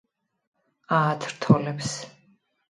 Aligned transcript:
აათრთოლებს 0.99 1.93